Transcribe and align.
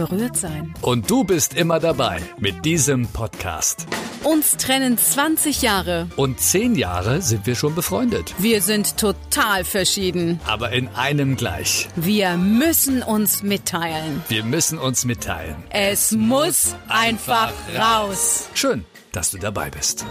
berührt 0.00 0.36
sein. 0.36 0.74
Und 0.80 1.10
du 1.10 1.24
bist 1.24 1.52
immer 1.52 1.78
dabei 1.78 2.22
mit 2.38 2.64
diesem 2.64 3.06
Podcast. 3.08 3.86
Uns 4.24 4.56
trennen 4.56 4.96
20 4.96 5.60
Jahre. 5.60 6.08
Und 6.16 6.40
10 6.40 6.74
Jahre 6.74 7.20
sind 7.20 7.46
wir 7.46 7.54
schon 7.54 7.74
befreundet. 7.74 8.34
Wir 8.38 8.62
sind 8.62 8.96
total 8.96 9.64
verschieden. 9.64 10.40
Aber 10.46 10.72
in 10.72 10.88
einem 10.88 11.36
gleich. 11.36 11.88
Wir 11.96 12.38
müssen 12.38 13.02
uns 13.02 13.42
mitteilen. 13.42 14.22
Wir 14.28 14.42
müssen 14.42 14.78
uns 14.78 15.04
mitteilen. 15.04 15.56
Es 15.68 16.12
muss 16.12 16.74
einfach 16.88 17.52
raus. 17.78 18.48
Schön, 18.54 18.86
dass 19.12 19.32
du 19.32 19.38
dabei 19.38 19.68
bist. 19.70 20.06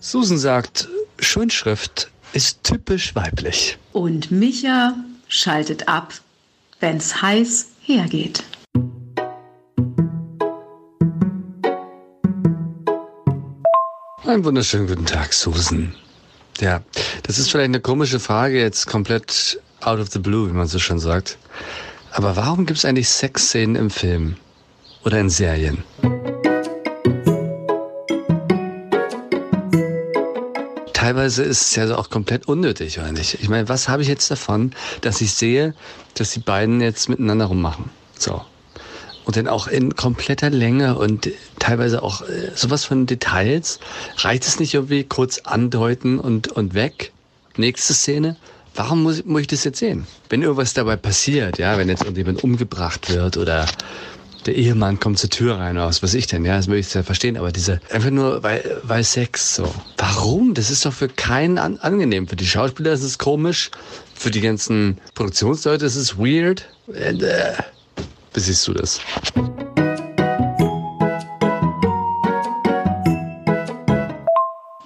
Susan 0.00 0.38
sagt, 0.38 0.88
Schönschrift 1.20 2.10
ist 2.32 2.64
typisch 2.64 3.14
weiblich. 3.14 3.78
Und 3.92 4.32
Micha 4.32 4.94
schaltet 5.28 5.86
ab, 5.88 6.14
wenn's 6.80 7.22
heiß 7.22 7.68
hergeht. 7.82 8.42
Einen 14.30 14.44
wunderschönen 14.44 14.86
guten 14.86 15.06
Tag, 15.06 15.32
Susan. 15.32 15.92
Ja, 16.60 16.82
das 17.24 17.40
ist 17.40 17.50
vielleicht 17.50 17.70
eine 17.70 17.80
komische 17.80 18.20
Frage, 18.20 18.60
jetzt 18.60 18.86
komplett 18.86 19.60
out 19.80 19.98
of 19.98 20.08
the 20.12 20.20
blue, 20.20 20.48
wie 20.48 20.52
man 20.52 20.68
so 20.68 20.78
schon 20.78 21.00
sagt. 21.00 21.36
Aber 22.12 22.36
warum 22.36 22.64
gibt 22.64 22.78
es 22.78 22.84
eigentlich 22.84 23.08
Sexszenen 23.08 23.74
im 23.74 23.90
Film? 23.90 24.36
Oder 25.04 25.18
in 25.18 25.30
Serien? 25.30 25.82
Teilweise 30.92 31.42
ist 31.42 31.62
es 31.62 31.74
ja 31.74 31.92
auch 31.96 32.08
komplett 32.08 32.46
unnötig, 32.46 33.00
oder 33.00 33.10
nicht? 33.10 33.34
Ich 33.42 33.48
meine, 33.48 33.68
was 33.68 33.88
habe 33.88 34.02
ich 34.02 34.08
jetzt 34.08 34.30
davon, 34.30 34.72
dass 35.00 35.20
ich 35.20 35.32
sehe, 35.32 35.74
dass 36.14 36.30
die 36.30 36.38
beiden 36.38 36.80
jetzt 36.80 37.08
miteinander 37.08 37.46
rummachen? 37.46 37.90
So. 38.16 38.44
Und 39.30 39.36
dann 39.36 39.46
auch 39.46 39.68
in 39.68 39.94
kompletter 39.94 40.50
Länge 40.50 40.98
und 40.98 41.30
teilweise 41.60 42.02
auch 42.02 42.22
äh, 42.22 42.50
sowas 42.56 42.84
von 42.84 43.06
Details. 43.06 43.78
Reicht 44.16 44.44
es 44.44 44.58
nicht 44.58 44.74
irgendwie 44.74 45.04
kurz 45.04 45.38
andeuten 45.44 46.18
und, 46.18 46.48
und 46.48 46.74
weg? 46.74 47.12
Nächste 47.56 47.94
Szene. 47.94 48.34
Warum 48.74 49.04
muss, 49.04 49.24
muss 49.24 49.42
ich 49.42 49.46
das 49.46 49.62
jetzt 49.62 49.78
sehen? 49.78 50.04
Wenn 50.30 50.42
irgendwas 50.42 50.74
dabei 50.74 50.96
passiert, 50.96 51.58
ja, 51.58 51.78
wenn 51.78 51.88
jetzt 51.88 52.02
irgendjemand 52.02 52.42
umgebracht 52.42 53.08
wird 53.08 53.36
oder 53.36 53.66
der 54.46 54.56
Ehemann 54.56 54.98
kommt 54.98 55.20
zur 55.20 55.30
Tür 55.30 55.58
rein 55.58 55.76
oder 55.76 55.86
was 55.86 56.02
weiß 56.02 56.14
ich 56.14 56.26
denn, 56.26 56.44
ja, 56.44 56.56
das 56.56 56.66
möchte 56.66 56.88
ich 56.88 56.94
ja 56.94 57.04
verstehen, 57.04 57.36
aber 57.36 57.52
diese, 57.52 57.80
einfach 57.92 58.10
nur, 58.10 58.42
weil, 58.42 58.80
weil 58.82 59.04
Sex, 59.04 59.54
so. 59.54 59.72
Warum? 59.96 60.54
Das 60.54 60.72
ist 60.72 60.84
doch 60.84 60.92
für 60.92 61.08
keinen 61.08 61.58
an, 61.58 61.78
angenehm. 61.78 62.26
Für 62.26 62.34
die 62.34 62.48
Schauspieler 62.48 62.90
ist 62.90 63.04
es 63.04 63.16
komisch, 63.16 63.70
für 64.12 64.32
die 64.32 64.40
ganzen 64.40 64.98
Produktionsleute 65.14 65.86
ist 65.86 65.94
es 65.94 66.18
weird. 66.18 66.68
Und, 66.88 67.22
äh, 67.22 67.52
wie 68.32 68.40
siehst 68.40 68.66
du 68.68 68.74
das? 68.74 69.00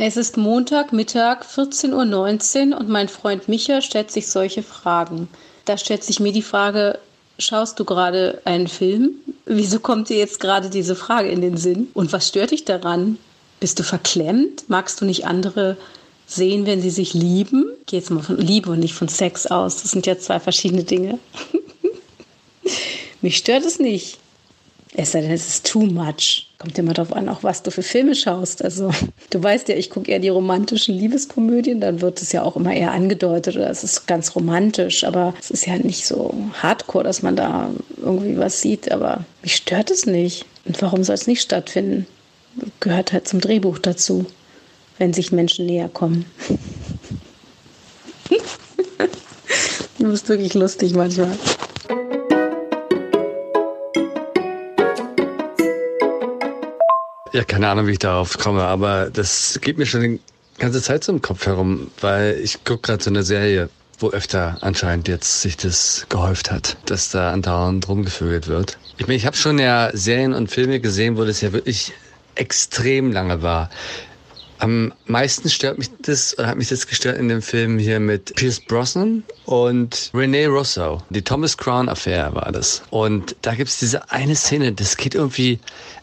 Es 0.07 0.19
ist 0.19 0.37
Montag, 0.37 0.93
Mittag, 0.93 1.47
14.19 1.47 2.73
Uhr 2.73 2.79
und 2.79 2.89
mein 2.91 3.09
Freund 3.09 3.49
Micha 3.49 3.81
stellt 3.81 4.11
sich 4.11 4.27
solche 4.27 4.63
Fragen. 4.63 5.29
Da 5.65 5.79
stellt 5.79 6.05
sich 6.05 6.21
mir 6.21 6.33
die 6.33 6.43
Frage, 6.43 6.99
schaust 7.39 7.81
du 7.81 7.85
gerade 7.85 8.43
einen 8.45 8.69
Film? 8.69 9.13
Wieso 9.47 9.81
kommt 9.81 10.11
dir 10.11 10.19
jetzt 10.19 10.41
gerade 10.41 10.69
diese 10.69 10.95
Frage 10.95 11.31
in 11.31 11.41
den 11.41 11.57
Sinn? 11.57 11.89
Und 11.95 12.13
was 12.13 12.29
stört 12.29 12.51
dich 12.51 12.67
daran? 12.67 13.19
Bist 13.61 13.79
du 13.79 13.83
verklemmt? 13.83 14.65
Magst 14.69 15.01
du 15.01 15.07
nicht 15.07 15.27
andere 15.27 15.79
sehen, 16.27 16.67
wenn 16.67 16.83
sie 16.83 16.91
sich 16.91 17.15
lieben? 17.15 17.65
Geh 17.87 17.97
jetzt 17.97 18.11
mal 18.11 18.23
von 18.23 18.37
Liebe 18.37 18.71
und 18.71 18.81
nicht 18.81 18.95
von 18.95 19.09
Sex 19.09 19.47
aus. 19.47 19.81
Das 19.81 19.93
sind 19.93 20.07
ja 20.07 20.19
zwei 20.19 20.39
verschiedene 20.39 20.85
Dinge. 20.85 21.19
Mich 23.25 23.39
stört 23.39 23.65
es 23.65 23.79
nicht. 23.79 24.19
Es 24.95 25.13
sei 25.13 25.23
denn, 25.23 25.31
es 25.31 25.49
ist 25.49 25.65
too 25.67 25.87
much. 25.87 26.51
Kommt 26.59 26.79
immer 26.79 26.93
darauf 26.93 27.11
an, 27.17 27.31
auch 27.31 27.43
was 27.43 27.63
du 27.63 27.71
für 27.71 27.83
Filme 27.83 28.15
schaust. 28.15 28.63
Also, 28.63 28.91
du 29.31 29.43
weißt 29.43 29.67
ja, 29.69 29.77
ich 29.77 29.89
gucke 29.89 30.11
eher 30.11 30.19
die 30.19 30.29
romantischen 30.29 30.95
Liebeskomödien, 30.95 31.81
dann 31.81 32.03
wird 32.03 32.21
es 32.21 32.33
ja 32.33 32.43
auch 32.43 32.55
immer 32.55 32.75
eher 32.75 32.93
angedeutet 32.93 33.57
oder 33.57 33.71
es 33.71 33.83
ist 33.83 34.07
ganz 34.07 34.37
romantisch, 34.37 35.05
aber 35.05 35.33
es 35.41 35.51
ist 35.51 35.65
ja 35.67 35.79
nicht 35.79 36.05
so 36.05 36.35
hardcore, 36.53 37.03
dass 37.03 37.23
man 37.23 37.35
da 37.35 37.71
irgendwie 37.97 38.37
was 38.37 38.61
sieht, 38.61 38.93
aber 38.93 39.25
mich 39.41 39.57
stört 39.57 39.91
es 39.91 40.05
nicht. 40.05 40.45
Und 40.67 40.83
warum 40.83 41.03
soll 41.03 41.15
es 41.15 41.27
nicht 41.27 41.41
stattfinden? 41.41 42.07
Gehört 42.81 43.15
halt 43.15 43.27
zum 43.27 43.41
Drehbuch 43.41 43.79
dazu, 43.79 44.27
wenn 44.99 45.15
sich 45.15 45.33
Menschen 45.33 45.65
näher 45.65 45.89
kommen. 45.89 46.27
du 49.99 50.11
bist 50.11 50.29
wirklich 50.29 50.53
lustig 50.53 50.93
manchmal. 50.93 51.39
Ja, 57.35 57.43
keine 57.43 57.69
Ahnung, 57.69 57.89
wie 57.89 57.93
ich 57.93 57.99
darauf 57.99 58.39
komme, 58.39 58.63
aber 58.63 59.11
das 59.11 59.59
geht 59.61 59.77
mir 59.77 59.87
schon 59.87 60.03
die 60.03 60.21
ganze 60.59 60.81
Zeit 60.81 61.03
so 61.03 61.11
im 61.11 61.21
Kopf 61.21 61.47
herum, 61.47 61.91
weil 62.01 62.39
ich 62.41 62.63
gucke 62.63 62.83
gerade 62.83 63.03
so 63.03 63.11
eine 63.11 63.25
Serie, 63.25 63.71
wo 63.99 64.11
öfter 64.11 64.59
anscheinend 64.61 65.09
jetzt 65.09 65.43
sich 65.43 65.57
das 65.57 66.07
gehäuft 66.09 66.53
hat, 66.53 66.77
dass 66.87 67.11
da 67.11 67.33
andauernd 67.33 67.89
rumgevögelt 67.89 68.47
wird. 68.47 68.79
Ich 68.99 69.09
meine, 69.09 69.17
ich 69.17 69.27
habe 69.27 69.37
schon 69.37 69.59
ja 69.59 69.91
Serien 69.93 70.33
und 70.33 70.49
Filme 70.49 70.79
gesehen, 70.79 71.17
wo 71.17 71.25
das 71.25 71.41
ja 71.41 71.53
wirklich 71.53 71.93
extrem 72.37 73.11
lange 73.11 73.43
war. 73.43 73.69
Am 74.65 74.95
meisten 75.05 75.51
stört 75.51 75.77
mich 75.77 75.91
das, 76.01 76.39
oder 76.39 76.49
hat 76.49 76.57
mich 76.57 76.71
das 76.71 76.87
gestört 76.87 77.19
in 77.19 77.29
dem 77.29 77.43
Film 77.43 77.79
hier 77.79 78.01
mit 78.01 78.35
Pierce 78.35 78.61
Brosnan 78.61 79.23
und 79.45 80.11
Renee 80.15 80.47
Russo. 80.47 81.03
Die 81.11 81.21
Thomas 81.21 81.59
Crown 81.59 81.91
Affair 81.91 82.35
war 82.35 82.51
das. 82.51 82.83
Und 82.89 83.37
da 83.43 83.55
gibt's 83.55 83.79
diese 83.79 84.11
eine 84.11 84.35
Szene, 84.35 84.73
das 84.73 84.97
geht 84.97 85.15
irgendwie, 85.15 85.61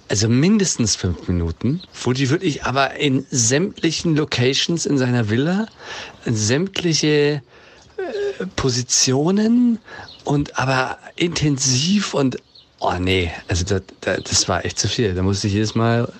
also 0.10 0.30
mindestens 0.30 0.96
fünf 0.96 1.28
Minuten, 1.28 1.82
wo 2.04 2.14
die 2.14 2.30
wirklich 2.30 2.64
aber 2.64 2.94
in 2.98 3.26
sämtlichen 3.32 4.16
Locations 4.16 4.86
in 4.86 5.00
seiner 5.00 5.32
Villa, 5.32 5.66
in 6.26 6.36
sämtliche 6.36 7.42
äh, 7.98 8.46
Positionen 8.58 9.80
und 10.24 10.60
aber 10.60 11.00
intensiv 11.16 12.14
und 12.14 12.38
oh 12.78 12.94
nee, 13.00 13.32
also 13.48 13.66
das, 13.66 13.82
das 14.02 14.48
war 14.48 14.64
echt 14.66 14.78
zu 14.78 14.88
viel. 14.88 15.16
Da 15.16 15.24
musste 15.24 15.48
ich 15.48 15.54
jedes 15.54 15.74
Mal 15.74 16.14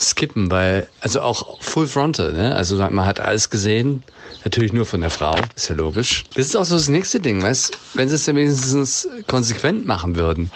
skippen, 0.00 0.50
weil, 0.50 0.88
also 1.00 1.20
auch 1.20 1.60
Full 1.60 1.86
Frontal, 1.86 2.32
ne? 2.32 2.54
Also 2.54 2.76
man 2.76 3.04
hat 3.06 3.20
alles 3.20 3.50
gesehen, 3.50 4.02
natürlich 4.44 4.72
nur 4.72 4.86
von 4.86 5.00
der 5.00 5.10
Frau, 5.10 5.36
ist 5.54 5.68
ja 5.68 5.74
logisch. 5.74 6.24
Das 6.34 6.46
ist 6.46 6.56
auch 6.56 6.64
so 6.64 6.76
das 6.76 6.88
nächste 6.88 7.20
Ding, 7.20 7.42
weißt 7.42 7.76
wenn 7.94 8.08
sie 8.08 8.14
es 8.14 8.24
dann 8.24 8.36
wenigstens 8.36 9.08
konsequent 9.26 9.86
machen 9.86 10.16
würden. 10.16 10.50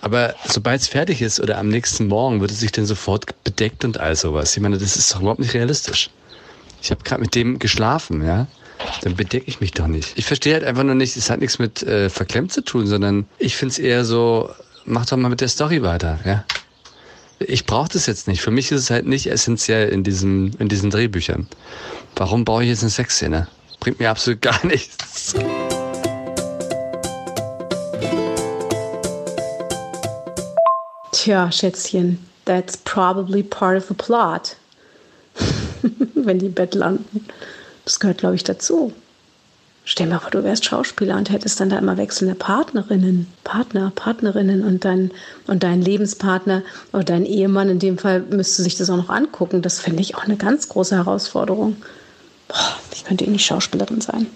Aber 0.00 0.34
sobald 0.46 0.80
es 0.80 0.88
fertig 0.88 1.22
ist 1.22 1.40
oder 1.40 1.58
am 1.58 1.68
nächsten 1.68 2.08
Morgen 2.08 2.40
wird 2.40 2.50
es 2.50 2.60
sich 2.60 2.72
dann 2.72 2.86
sofort 2.86 3.26
bedeckt 3.44 3.84
und 3.84 3.98
all 3.98 4.16
sowas. 4.16 4.56
Ich 4.56 4.62
meine, 4.62 4.78
das 4.78 4.96
ist 4.96 5.14
doch 5.14 5.20
überhaupt 5.20 5.40
nicht 5.40 5.54
realistisch. 5.54 6.10
Ich 6.82 6.90
habe 6.90 7.02
gerade 7.02 7.22
mit 7.22 7.34
dem 7.34 7.58
geschlafen, 7.58 8.24
ja. 8.24 8.46
Dann 9.02 9.14
bedecke 9.14 9.46
ich 9.46 9.60
mich 9.60 9.70
doch 9.70 9.86
nicht. 9.86 10.12
Ich 10.16 10.24
verstehe 10.24 10.54
halt 10.54 10.64
einfach 10.64 10.82
nur 10.82 10.96
nicht, 10.96 11.16
es 11.16 11.30
hat 11.30 11.40
nichts 11.40 11.60
mit 11.60 11.84
äh, 11.84 12.10
verklemmt 12.10 12.52
zu 12.52 12.62
tun, 12.62 12.88
sondern 12.88 13.26
ich 13.38 13.56
finde 13.56 13.72
es 13.72 13.78
eher 13.78 14.04
so, 14.04 14.50
mach 14.84 15.06
doch 15.06 15.16
mal 15.16 15.28
mit 15.28 15.40
der 15.40 15.48
Story 15.48 15.82
weiter, 15.82 16.18
ja 16.24 16.44
ich 17.48 17.66
brauche 17.66 17.88
das 17.88 18.06
jetzt 18.06 18.28
nicht. 18.28 18.40
Für 18.40 18.50
mich 18.50 18.70
ist 18.72 18.80
es 18.80 18.90
halt 18.90 19.06
nicht 19.06 19.26
essentiell 19.26 19.88
in 19.88 20.02
diesen, 20.02 20.54
in 20.58 20.68
diesen 20.68 20.90
Drehbüchern. 20.90 21.46
Warum 22.16 22.44
baue 22.44 22.62
ich 22.62 22.68
jetzt 22.68 22.82
eine 22.82 22.90
Sexszene? 22.90 23.48
Bringt 23.80 24.00
mir 24.00 24.10
absolut 24.10 24.40
gar 24.42 24.64
nichts. 24.66 25.34
Tja, 31.12 31.52
Schätzchen, 31.52 32.18
that's 32.44 32.76
probably 32.78 33.42
part 33.42 33.76
of 33.76 33.86
the 33.88 33.94
plot. 33.94 34.56
Wenn 36.14 36.38
die 36.38 36.48
Bett 36.48 36.74
landen. 36.74 37.26
Das 37.84 37.98
gehört, 37.98 38.18
glaube 38.18 38.36
ich, 38.36 38.44
dazu. 38.44 38.92
Stell 39.84 40.06
dir 40.06 40.14
mal 40.14 40.20
vor, 40.20 40.30
du 40.30 40.44
wärst 40.44 40.64
Schauspieler 40.64 41.16
und 41.16 41.30
hättest 41.30 41.58
dann 41.58 41.70
da 41.70 41.78
immer 41.78 41.96
wechselnde 41.96 42.36
Partnerinnen, 42.36 43.26
Partner, 43.42 43.90
Partnerinnen 43.94 44.62
und 44.64 44.84
dein, 44.84 45.10
und 45.48 45.64
dein 45.64 45.82
Lebenspartner 45.82 46.62
oder 46.92 47.02
dein 47.02 47.26
Ehemann 47.26 47.68
in 47.68 47.80
dem 47.80 47.98
Fall 47.98 48.20
müsste 48.20 48.62
sich 48.62 48.76
das 48.76 48.90
auch 48.90 48.96
noch 48.96 49.08
angucken. 49.08 49.60
Das 49.60 49.80
finde 49.80 50.00
ich 50.02 50.14
auch 50.14 50.22
eine 50.22 50.36
ganz 50.36 50.68
große 50.68 50.94
Herausforderung. 50.94 51.76
Boah, 52.46 52.76
ich 52.92 53.04
könnte 53.04 53.24
eh 53.24 53.30
nicht 53.30 53.44
Schauspielerin 53.44 54.00
sein. 54.00 54.28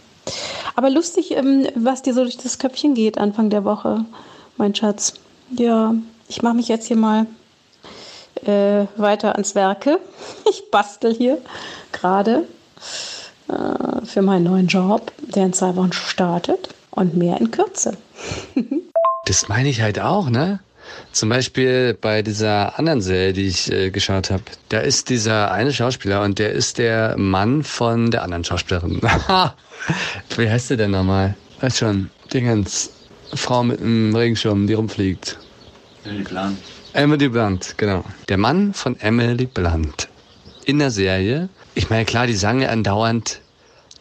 Aber 0.74 0.90
lustig, 0.90 1.30
ähm, 1.36 1.68
was 1.76 2.02
dir 2.02 2.12
so 2.12 2.22
durch 2.22 2.36
das 2.36 2.58
Köpfchen 2.58 2.94
geht 2.94 3.16
Anfang 3.16 3.48
der 3.48 3.64
Woche, 3.64 4.04
mein 4.56 4.74
Schatz. 4.74 5.14
Ja, 5.56 5.94
ich 6.28 6.42
mache 6.42 6.56
mich 6.56 6.66
jetzt 6.66 6.86
hier 6.88 6.96
mal 6.96 7.26
äh, 8.44 8.86
weiter 8.96 9.34
ans 9.34 9.54
Werke. 9.54 10.00
Ich 10.50 10.70
bastel 10.70 11.14
hier 11.14 11.38
gerade 11.92 12.44
äh, 13.48 14.04
für 14.04 14.22
meinen 14.22 14.44
neuen 14.44 14.66
Job, 14.66 15.12
der 15.34 15.46
in 15.46 15.52
zwei 15.52 15.74
Wochen 15.76 15.92
startet 15.92 16.68
und 16.90 17.16
mehr 17.16 17.40
in 17.40 17.50
Kürze. 17.50 17.96
das 19.26 19.48
meine 19.48 19.68
ich 19.68 19.80
halt 19.80 20.00
auch, 20.00 20.30
ne? 20.30 20.60
Zum 21.12 21.28
Beispiel 21.28 21.94
bei 22.00 22.22
dieser 22.22 22.78
anderen 22.78 23.00
Serie, 23.00 23.32
die 23.32 23.46
ich 23.46 23.72
äh, 23.72 23.90
geschaut 23.90 24.30
habe, 24.30 24.44
da 24.68 24.78
ist 24.78 25.08
dieser 25.08 25.50
eine 25.50 25.72
Schauspieler 25.72 26.22
und 26.22 26.38
der 26.38 26.52
ist 26.52 26.78
der 26.78 27.16
Mann 27.18 27.64
von 27.64 28.10
der 28.10 28.22
anderen 28.22 28.44
Schauspielerin. 28.44 29.00
Wie 30.36 30.48
heißt 30.48 30.70
der 30.70 30.76
denn 30.76 30.92
nochmal? 30.92 31.34
Weiß 31.60 31.78
schon, 31.78 32.10
Dingens. 32.32 32.90
Frau 33.34 33.64
mit 33.64 33.80
einem 33.80 34.14
Regenschirm, 34.14 34.66
die 34.66 34.74
rumfliegt. 34.74 35.38
Emily 36.04 36.22
Blunt. 36.22 36.58
Emily 36.92 37.28
Blunt, 37.28 37.74
genau. 37.76 38.04
Der 38.28 38.38
Mann 38.38 38.72
von 38.72 38.98
Emily 39.00 39.46
Blunt. 39.46 40.08
In 40.64 40.78
der 40.78 40.90
Serie. 40.90 41.48
Ich 41.76 41.90
meine, 41.90 42.06
klar, 42.06 42.26
die 42.26 42.34
sagen 42.34 42.62
ja 42.62 42.70
andauernd, 42.70 43.40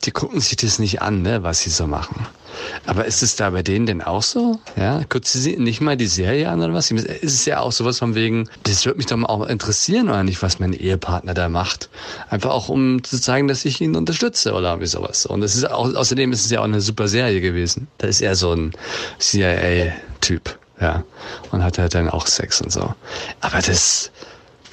die 0.05 0.11
gucken 0.11 0.39
sich 0.39 0.55
das 0.55 0.79
nicht 0.79 1.01
an, 1.01 1.21
ne, 1.21 1.43
was 1.43 1.59
sie 1.59 1.69
so 1.69 1.87
machen. 1.87 2.25
Aber 2.85 3.03
ist 3.03 3.21
es 3.21 3.35
da 3.35 3.49
bei 3.49 3.63
denen 3.63 3.85
denn 3.85 4.01
auch 4.01 4.23
so? 4.23 4.59
Ja, 4.77 5.01
guckt 5.09 5.25
sie 5.25 5.57
nicht 5.57 5.81
mal 5.81 5.97
die 5.97 6.07
Serie 6.07 6.47
an 6.49 6.63
oder 6.63 6.73
was? 6.73 6.89
Ist 6.89 7.21
es 7.21 7.43
ja 7.43 7.59
auch 7.59 7.73
sowas 7.73 7.99
von 7.99 8.15
wegen, 8.15 8.49
das 8.63 8.85
würde 8.85 8.95
mich 8.97 9.07
doch 9.07 9.17
mal 9.17 9.27
auch 9.27 9.45
interessieren 9.45 10.07
oder 10.07 10.23
nicht, 10.23 10.41
was 10.41 10.57
mein 10.59 10.71
Ehepartner 10.71 11.33
da 11.33 11.49
macht. 11.49 11.89
Einfach 12.29 12.51
auch, 12.51 12.69
um 12.69 13.03
zu 13.03 13.19
zeigen, 13.19 13.49
dass 13.49 13.65
ich 13.65 13.81
ihn 13.81 13.97
unterstütze 13.97 14.53
oder 14.53 14.69
irgendwie 14.69 14.87
sowas. 14.87 15.25
Und 15.25 15.43
es 15.43 15.55
ist 15.55 15.69
auch, 15.69 15.93
außerdem 15.93 16.31
ist 16.31 16.45
es 16.45 16.51
ja 16.51 16.61
auch 16.61 16.65
eine 16.65 16.79
super 16.79 17.09
Serie 17.09 17.41
gewesen. 17.41 17.89
Da 17.97 18.07
ist 18.07 18.21
er 18.21 18.35
so 18.35 18.53
ein 18.53 18.71
CIA-Typ, 19.19 20.57
ja. 20.79 21.03
Und 21.51 21.61
hat 21.61 21.77
halt 21.77 21.93
dann 21.93 22.09
auch 22.09 22.25
Sex 22.25 22.61
und 22.61 22.71
so. 22.71 22.95
Aber 23.41 23.59
das, 23.59 24.11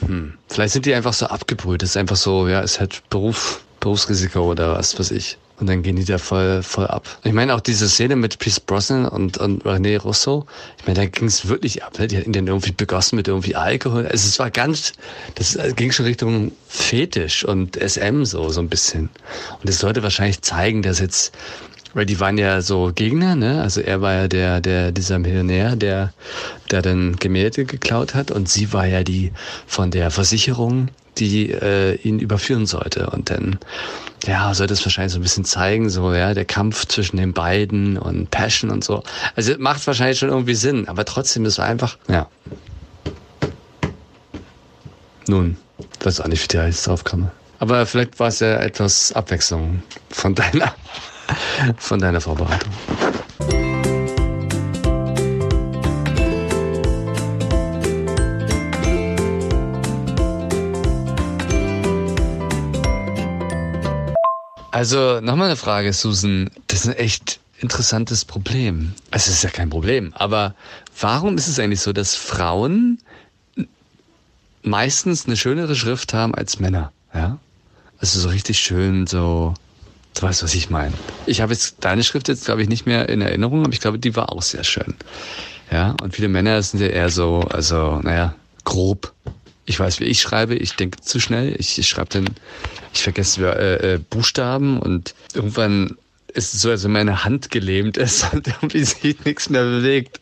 hm, 0.06 0.34
vielleicht 0.48 0.72
sind 0.72 0.86
die 0.86 0.94
einfach 0.94 1.12
so 1.12 1.26
abgebrüht. 1.26 1.82
Das 1.82 1.90
ist 1.90 1.96
einfach 1.96 2.16
so, 2.16 2.48
ja, 2.48 2.60
ist 2.60 2.80
halt 2.80 3.02
Beruf, 3.10 3.62
Berufsrisiko 3.80 4.50
oder 4.50 4.76
was 4.76 4.98
weiß 4.98 5.10
ich. 5.12 5.38
Und 5.62 5.68
dann 5.68 5.84
gehen 5.84 5.94
die 5.94 6.04
da 6.04 6.18
voll, 6.18 6.64
voll 6.64 6.88
ab. 6.88 7.06
Ich 7.22 7.32
meine 7.32 7.54
auch 7.54 7.60
diese 7.60 7.88
Szene 7.88 8.16
mit 8.16 8.40
Pierce 8.40 8.58
Brosnan 8.58 9.06
und, 9.06 9.38
und 9.38 9.62
René 9.62 9.96
Russo. 10.00 10.44
Ich 10.78 10.86
meine, 10.88 10.98
da 10.98 11.06
ging 11.06 11.28
es 11.28 11.46
wirklich 11.46 11.84
ab. 11.84 12.00
Ne? 12.00 12.08
Die 12.08 12.16
hatten 12.16 12.32
den 12.32 12.48
irgendwie 12.48 12.72
begossen 12.72 13.14
mit 13.14 13.28
irgendwie 13.28 13.54
Alkohol. 13.54 14.06
Also 14.06 14.26
es 14.26 14.40
war 14.40 14.50
ganz, 14.50 14.92
das 15.36 15.56
ging 15.76 15.92
schon 15.92 16.06
Richtung 16.06 16.50
Fetisch 16.66 17.44
und 17.44 17.76
SM 17.76 18.24
so, 18.24 18.48
so 18.48 18.60
ein 18.60 18.68
bisschen. 18.68 19.08
Und 19.60 19.68
es 19.68 19.78
sollte 19.78 20.02
wahrscheinlich 20.02 20.42
zeigen, 20.42 20.82
dass 20.82 20.98
jetzt, 20.98 21.32
weil 21.94 22.06
die 22.06 22.20
waren 22.20 22.38
ja 22.38 22.62
so 22.62 22.92
Gegner, 22.94 23.34
ne? 23.34 23.62
Also 23.62 23.80
er 23.80 24.00
war 24.00 24.14
ja 24.14 24.28
der, 24.28 24.60
der, 24.60 24.92
dieser 24.92 25.18
Millionär, 25.18 25.76
der, 25.76 26.12
der 26.70 26.82
dann 26.82 27.16
Gemälde 27.16 27.64
geklaut 27.64 28.14
hat 28.14 28.30
und 28.30 28.48
sie 28.48 28.72
war 28.72 28.86
ja 28.86 29.02
die 29.02 29.32
von 29.66 29.90
der 29.90 30.10
Versicherung, 30.10 30.88
die 31.18 31.50
äh, 31.50 31.94
ihn 31.96 32.18
überführen 32.18 32.66
sollte. 32.66 33.10
Und 33.10 33.30
dann, 33.30 33.58
ja, 34.26 34.54
sollte 34.54 34.74
es 34.74 34.84
wahrscheinlich 34.84 35.12
so 35.12 35.18
ein 35.18 35.22
bisschen 35.22 35.44
zeigen, 35.44 35.90
so, 35.90 36.12
ja, 36.14 36.34
der 36.34 36.44
Kampf 36.44 36.86
zwischen 36.86 37.16
den 37.16 37.32
beiden 37.32 37.98
und 37.98 38.30
Passion 38.30 38.70
und 38.70 38.84
so. 38.84 39.02
Also 39.36 39.54
macht 39.58 39.86
wahrscheinlich 39.86 40.18
schon 40.18 40.30
irgendwie 40.30 40.54
Sinn, 40.54 40.88
aber 40.88 41.04
trotzdem 41.04 41.44
ist 41.44 41.54
es 41.54 41.60
einfach, 41.60 41.98
ja. 42.08 42.28
Nun, 45.28 45.56
weiß 46.00 46.20
auch 46.20 46.26
nicht, 46.26 46.42
wie 46.42 46.48
der 46.48 46.66
jetzt 46.66 46.86
drauf 46.86 47.04
komme. 47.04 47.30
Aber 47.58 47.86
vielleicht 47.86 48.18
war 48.18 48.28
es 48.28 48.40
ja 48.40 48.56
etwas 48.56 49.12
Abwechslung 49.12 49.82
von 50.10 50.34
deiner, 50.34 50.74
von 51.78 51.98
deiner 51.98 52.20
Vorbereitung. 52.20 52.72
Also 64.72 65.20
nochmal 65.20 65.48
eine 65.48 65.56
Frage, 65.56 65.92
Susan. 65.92 66.50
Das 66.66 66.80
ist 66.80 66.88
ein 66.88 66.96
echt 66.96 67.38
interessantes 67.60 68.24
Problem. 68.24 68.94
Es 69.10 69.28
ist 69.28 69.44
ja 69.44 69.50
kein 69.50 69.70
Problem, 69.70 70.12
aber 70.14 70.54
warum 70.98 71.38
ist 71.38 71.46
es 71.46 71.58
eigentlich 71.58 71.80
so, 71.80 71.92
dass 71.92 72.16
Frauen 72.16 72.98
meistens 74.62 75.26
eine 75.26 75.36
schönere 75.36 75.76
Schrift 75.76 76.14
haben 76.14 76.34
als 76.34 76.58
Männer? 76.58 76.90
Ja, 77.14 77.38
also 77.98 78.18
so 78.18 78.30
richtig 78.30 78.58
schön, 78.58 79.06
so. 79.06 79.54
Du 80.14 80.22
weißt, 80.22 80.42
was 80.42 80.54
ich 80.54 80.70
meine. 80.70 80.94
Ich 81.26 81.40
habe 81.40 81.52
jetzt 81.52 81.76
deine 81.80 82.04
Schrift 82.04 82.28
jetzt, 82.28 82.44
glaube 82.44 82.62
ich, 82.62 82.68
nicht 82.68 82.86
mehr 82.86 83.08
in 83.08 83.20
Erinnerung, 83.20 83.64
aber 83.64 83.72
ich 83.72 83.80
glaube, 83.80 83.98
die 83.98 84.14
war 84.14 84.32
auch 84.32 84.42
sehr 84.42 84.64
schön. 84.64 84.94
Ja, 85.70 85.96
und 86.02 86.14
viele 86.14 86.28
Männer 86.28 86.62
sind 86.62 86.80
ja 86.80 86.88
eher 86.88 87.08
so, 87.08 87.40
also, 87.40 88.00
naja, 88.02 88.34
grob. 88.64 89.12
Ich 89.64 89.78
weiß, 89.78 90.00
wie 90.00 90.04
ich 90.04 90.20
schreibe. 90.20 90.54
Ich 90.54 90.76
denke 90.76 91.00
zu 91.00 91.20
schnell. 91.20 91.54
Ich, 91.58 91.78
ich 91.78 91.88
schreibe 91.88 92.10
dann, 92.10 92.26
ich 92.92 93.02
vergesse 93.02 93.42
äh, 93.46 93.94
äh, 93.94 93.98
Buchstaben 93.98 94.78
und 94.80 95.14
irgendwann 95.34 95.96
ist 96.34 96.54
es 96.54 96.62
so, 96.62 96.70
als 96.70 96.84
wenn 96.84 96.92
meine 96.92 97.24
Hand 97.24 97.50
gelähmt 97.50 97.96
ist 97.96 98.26
und 98.32 98.46
irgendwie 98.48 98.84
sich 98.84 99.24
nichts 99.24 99.48
mehr 99.48 99.64
bewegt. 99.64 100.20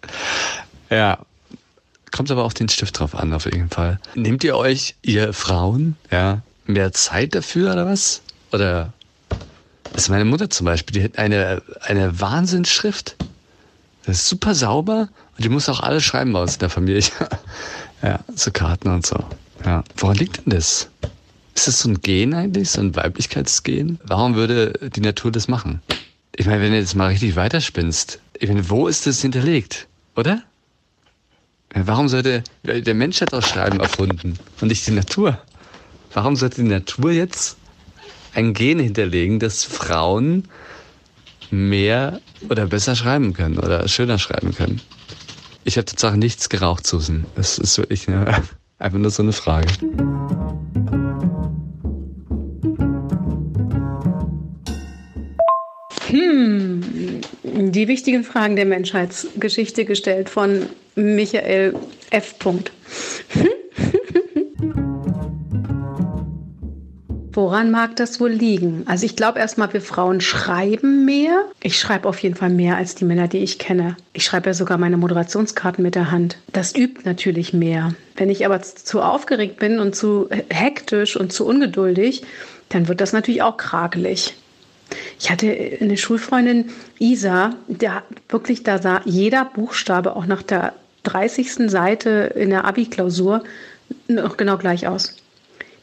Ja. 0.90 1.18
Kommt 2.12 2.30
aber 2.30 2.44
auf 2.44 2.54
den 2.54 2.68
Stift 2.68 2.98
drauf 2.98 3.14
an, 3.14 3.32
auf 3.32 3.44
jeden 3.44 3.70
Fall. 3.70 4.00
Nehmt 4.16 4.42
ihr 4.42 4.56
euch, 4.56 4.96
ihr 5.02 5.32
Frauen, 5.32 5.96
ja, 6.10 6.42
mehr 6.66 6.92
Zeit 6.92 7.36
dafür 7.36 7.72
oder 7.72 7.86
was? 7.86 8.22
Oder 8.52 8.92
das 9.92 10.04
ist 10.04 10.08
meine 10.08 10.24
Mutter 10.24 10.50
zum 10.50 10.66
Beispiel, 10.66 11.00
die 11.00 11.04
hat 11.04 11.18
eine, 11.18 11.62
eine 11.82 12.20
Wahnsinnsschrift. 12.20 13.16
Das 14.04 14.16
ist 14.16 14.28
super 14.28 14.54
sauber 14.54 15.08
und 15.36 15.44
die 15.44 15.48
muss 15.48 15.68
auch 15.68 15.80
alles 15.80 16.04
schreiben 16.04 16.32
bei 16.32 16.42
uns 16.42 16.54
in 16.54 16.60
der 16.60 16.70
Familie. 16.70 17.02
ja, 18.02 18.20
so 18.34 18.50
Karten 18.50 18.88
und 18.88 19.06
so. 19.06 19.22
Ja. 19.64 19.84
Woran 19.96 20.16
liegt 20.16 20.38
denn 20.38 20.54
das? 20.54 20.88
Ist 21.54 21.68
das 21.68 21.80
so 21.80 21.90
ein 21.90 22.00
Gen 22.00 22.32
eigentlich, 22.32 22.70
so 22.70 22.80
ein 22.80 22.96
Weiblichkeitsgen? 22.96 24.00
Warum 24.04 24.34
würde 24.34 24.90
die 24.94 25.00
Natur 25.00 25.30
das 25.30 25.48
machen? 25.48 25.82
Ich 26.36 26.46
meine, 26.46 26.62
wenn 26.62 26.72
du 26.72 26.78
jetzt 26.78 26.94
mal 26.94 27.08
richtig 27.08 27.36
weiterspinnst, 27.36 28.20
ich 28.38 28.48
meine, 28.48 28.70
wo 28.70 28.88
ist 28.88 29.06
das 29.06 29.20
hinterlegt? 29.20 29.86
Oder? 30.16 30.42
Warum 31.74 32.08
sollte, 32.08 32.42
der 32.64 32.94
Mensch 32.94 33.20
hat 33.20 33.34
auch 33.34 33.42
Schreiben 33.42 33.78
erfunden 33.80 34.38
und 34.60 34.68
nicht 34.68 34.86
die 34.86 34.92
Natur. 34.92 35.38
Warum 36.12 36.34
sollte 36.34 36.62
die 36.62 36.68
Natur 36.68 37.12
jetzt 37.12 37.56
ein 38.34 38.54
Gen 38.54 38.78
hinterlegen, 38.78 39.38
dass 39.38 39.64
Frauen 39.64 40.44
mehr 41.50 42.20
oder 42.48 42.66
besser 42.66 42.94
schreiben 42.94 43.32
können 43.32 43.58
oder 43.58 43.86
schöner 43.88 44.18
schreiben 44.18 44.54
können? 44.54 44.80
Ich 45.64 45.76
habe 45.76 45.84
tatsächlich 45.84 46.20
nichts 46.20 46.48
geraucht, 46.48 46.86
Susan. 46.86 47.26
Das 47.34 47.58
ist 47.58 47.76
wirklich 47.78 48.08
eine, 48.08 48.42
einfach 48.78 48.98
nur 48.98 49.10
so 49.10 49.22
eine 49.22 49.32
Frage. 49.32 49.68
Hm, 56.08 57.20
die 57.42 57.88
wichtigen 57.88 58.24
Fragen 58.24 58.56
der 58.56 58.66
Menschheitsgeschichte 58.66 59.84
gestellt 59.84 60.28
von 60.28 60.66
Michael 60.96 61.74
F. 62.10 62.34
Woran 67.32 67.70
mag 67.70 67.94
das 67.94 68.18
wohl 68.18 68.30
liegen? 68.30 68.82
Also 68.86 69.06
ich 69.06 69.14
glaube 69.14 69.38
erstmal, 69.38 69.72
wir 69.72 69.80
Frauen 69.80 70.20
schreiben 70.20 71.04
mehr. 71.04 71.44
Ich 71.62 71.78
schreibe 71.78 72.08
auf 72.08 72.18
jeden 72.18 72.34
Fall 72.34 72.50
mehr 72.50 72.76
als 72.76 72.96
die 72.96 73.04
Männer, 73.04 73.28
die 73.28 73.38
ich 73.38 73.60
kenne. 73.60 73.96
Ich 74.12 74.24
schreibe 74.24 74.48
ja 74.48 74.54
sogar 74.54 74.78
meine 74.78 74.96
Moderationskarten 74.96 75.82
mit 75.82 75.94
der 75.94 76.10
Hand. 76.10 76.38
Das 76.52 76.74
übt 76.74 77.02
natürlich 77.04 77.52
mehr. 77.52 77.94
Wenn 78.16 78.30
ich 78.30 78.44
aber 78.44 78.60
zu 78.62 79.00
aufgeregt 79.00 79.60
bin 79.60 79.78
und 79.78 79.94
zu 79.94 80.28
hektisch 80.48 81.16
und 81.16 81.32
zu 81.32 81.46
ungeduldig, 81.46 82.24
dann 82.68 82.88
wird 82.88 83.00
das 83.00 83.12
natürlich 83.12 83.42
auch 83.42 83.56
krakelig. 83.56 84.34
Ich 85.20 85.30
hatte 85.30 85.78
eine 85.80 85.96
Schulfreundin, 85.96 86.70
Isa, 86.98 87.54
der 87.68 88.02
wirklich, 88.28 88.64
da 88.64 88.82
sah 88.82 89.02
jeder 89.04 89.44
Buchstabe 89.44 90.16
auch 90.16 90.26
nach 90.26 90.42
der 90.42 90.72
30. 91.04 91.70
Seite 91.70 92.32
in 92.34 92.50
der 92.50 92.64
Abi-Klausur 92.64 93.44
noch 94.08 94.36
genau 94.36 94.56
gleich 94.56 94.88
aus. 94.88 95.19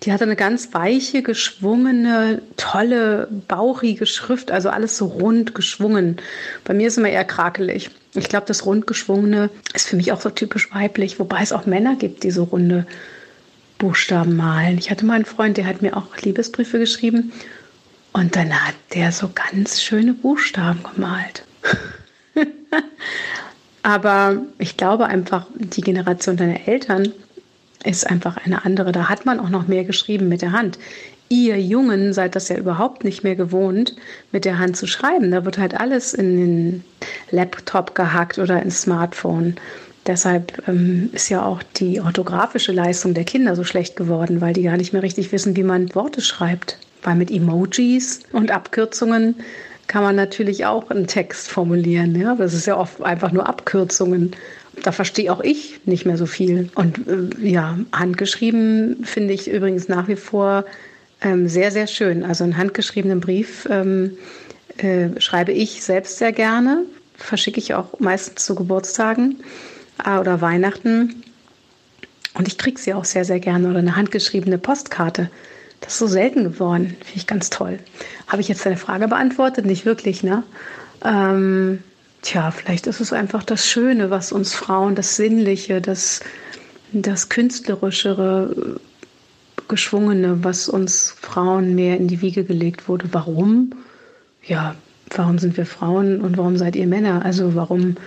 Die 0.03 0.13
hatte 0.13 0.25
eine 0.25 0.35
ganz 0.35 0.73
weiche, 0.73 1.23
geschwungene, 1.23 2.41
tolle, 2.55 3.27
bauchige 3.47 4.05
Schrift, 4.05 4.51
also 4.51 4.69
alles 4.69 4.97
so 4.97 5.05
rund 5.05 5.55
geschwungen. 5.55 6.17
Bei 6.63 6.73
mir 6.73 6.87
ist 6.87 6.97
immer 6.97 7.09
eher 7.09 7.25
krakelig. 7.25 7.89
Ich 8.13 8.29
glaube, 8.29 8.45
das 8.45 8.65
rundgeschwungene 8.65 9.49
ist 9.73 9.87
für 9.87 9.95
mich 9.95 10.11
auch 10.11 10.21
so 10.21 10.29
typisch 10.29 10.71
weiblich, 10.73 11.19
wobei 11.19 11.41
es 11.41 11.51
auch 11.51 11.65
Männer 11.65 11.95
gibt, 11.95 12.23
die 12.23 12.31
so 12.31 12.43
runde 12.43 12.85
Buchstaben 13.77 14.35
malen. 14.35 14.77
Ich 14.77 14.89
hatte 14.89 15.05
mal 15.05 15.15
einen 15.15 15.25
Freund, 15.25 15.57
der 15.57 15.65
hat 15.65 15.81
mir 15.81 15.95
auch 15.97 16.15
Liebesbriefe 16.17 16.79
geschrieben 16.79 17.31
und 18.13 18.35
dann 18.35 18.53
hat 18.53 18.75
der 18.93 19.11
so 19.11 19.29
ganz 19.33 19.81
schöne 19.81 20.13
Buchstaben 20.13 20.81
gemalt. 20.83 21.43
Aber 23.83 24.37
ich 24.57 24.77
glaube 24.77 25.05
einfach, 25.05 25.45
die 25.55 25.81
Generation 25.81 26.37
deiner 26.37 26.67
Eltern 26.67 27.13
ist 27.83 28.09
einfach 28.09 28.37
eine 28.37 28.65
andere. 28.65 28.91
Da 28.91 29.09
hat 29.09 29.25
man 29.25 29.39
auch 29.39 29.49
noch 29.49 29.67
mehr 29.67 29.83
geschrieben 29.83 30.29
mit 30.29 30.41
der 30.41 30.51
Hand. 30.51 30.79
Ihr 31.29 31.59
Jungen 31.59 32.13
seid 32.13 32.35
das 32.35 32.47
ja 32.47 32.57
überhaupt 32.57 33.03
nicht 33.03 33.23
mehr 33.23 33.35
gewohnt, 33.35 33.95
mit 34.31 34.45
der 34.45 34.59
Hand 34.59 34.77
zu 34.77 34.87
schreiben. 34.87 35.31
Da 35.31 35.43
wird 35.43 35.57
halt 35.57 35.77
alles 35.77 36.13
in 36.13 36.37
den 36.37 36.83
Laptop 37.31 37.95
gehackt 37.95 38.39
oder 38.39 38.61
ins 38.61 38.81
Smartphone. 38.81 39.55
Deshalb 40.05 40.65
ähm, 40.69 41.09
ist 41.11 41.27
ja 41.27 41.45
auch 41.45 41.61
die 41.63 41.99
orthografische 41.99 42.71
Leistung 42.71 43.13
der 43.13 43.25
Kinder 43.25 43.57
so 43.57 43.65
schlecht 43.65 43.97
geworden, 43.97 44.39
weil 44.39 44.53
die 44.53 44.63
gar 44.63 44.77
nicht 44.77 44.93
mehr 44.93 45.03
richtig 45.03 45.33
wissen, 45.33 45.57
wie 45.57 45.63
man 45.63 45.93
Worte 45.95 46.21
schreibt. 46.21 46.79
Weil 47.03 47.15
mit 47.15 47.29
Emojis 47.29 48.21
und 48.31 48.51
Abkürzungen 48.51 49.35
kann 49.87 50.03
man 50.03 50.15
natürlich 50.15 50.65
auch 50.65 50.89
einen 50.89 51.07
Text 51.07 51.49
formulieren. 51.49 52.15
Ja? 52.15 52.35
Das 52.35 52.53
ist 52.53 52.67
ja 52.67 52.77
oft 52.77 53.01
einfach 53.01 53.33
nur 53.33 53.47
Abkürzungen 53.47 54.31
da 54.83 54.91
verstehe 54.91 55.31
auch 55.31 55.41
ich 55.41 55.79
nicht 55.85 56.05
mehr 56.05 56.17
so 56.17 56.25
viel. 56.25 56.69
Und 56.75 56.99
äh, 57.07 57.49
ja, 57.49 57.77
handgeschrieben 57.91 59.03
finde 59.03 59.33
ich 59.33 59.49
übrigens 59.49 59.87
nach 59.87 60.07
wie 60.07 60.15
vor 60.15 60.65
ähm, 61.21 61.47
sehr, 61.47 61.71
sehr 61.71 61.87
schön. 61.87 62.23
Also 62.23 62.43
einen 62.43 62.57
handgeschriebenen 62.57 63.19
Brief 63.19 63.67
ähm, 63.69 64.17
äh, 64.77 65.09
schreibe 65.19 65.51
ich 65.51 65.83
selbst 65.83 66.17
sehr 66.17 66.31
gerne, 66.31 66.83
verschicke 67.15 67.59
ich 67.59 67.73
auch 67.73 67.99
meistens 67.99 68.45
zu 68.45 68.55
Geburtstagen 68.55 69.37
äh, 70.05 70.17
oder 70.17 70.41
Weihnachten. 70.41 71.23
Und 72.35 72.47
ich 72.47 72.57
kriege 72.57 72.79
sie 72.79 72.93
auch 72.93 73.05
sehr, 73.05 73.25
sehr 73.25 73.39
gerne. 73.39 73.69
Oder 73.69 73.79
eine 73.79 73.95
handgeschriebene 73.95 74.59
Postkarte. 74.59 75.31
Das 75.81 75.93
ist 75.93 75.99
so 75.99 76.07
selten 76.07 76.43
geworden. 76.43 76.95
Finde 76.99 77.15
ich 77.15 77.27
ganz 77.27 77.49
toll. 77.49 77.79
Habe 78.27 78.41
ich 78.41 78.47
jetzt 78.47 78.65
deine 78.65 78.77
Frage 78.77 79.07
beantwortet? 79.07 79.65
Nicht 79.65 79.85
wirklich, 79.85 80.21
ne? 80.21 80.43
Ähm, 81.03 81.83
tja, 82.21 82.51
vielleicht 82.51 82.87
ist 82.87 82.99
es 82.99 83.13
einfach 83.13 83.43
das 83.43 83.65
Schöne, 83.65 84.09
was 84.09 84.31
uns 84.31 84.53
Frauen, 84.53 84.95
das 84.95 85.15
Sinnliche, 85.15 85.81
das, 85.81 86.21
das 86.91 87.29
Künstlerischere, 87.29 88.79
Geschwungene, 89.67 90.43
was 90.43 90.69
uns 90.69 91.11
Frauen 91.19 91.75
mehr 91.75 91.97
in 91.97 92.07
die 92.07 92.21
Wiege 92.21 92.43
gelegt 92.43 92.87
wurde. 92.87 93.09
Warum? 93.11 93.71
Ja, 94.43 94.75
warum 95.15 95.39
sind 95.39 95.57
wir 95.57 95.65
Frauen 95.65 96.21
und 96.21 96.37
warum 96.37 96.57
seid 96.57 96.75
ihr 96.75 96.87
Männer? 96.87 97.25
Also 97.25 97.55
warum 97.55 97.97